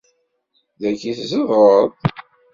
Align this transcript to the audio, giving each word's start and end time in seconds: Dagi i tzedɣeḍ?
Dagi 0.81 1.07
i 1.11 1.13
tzedɣeḍ? 1.17 1.89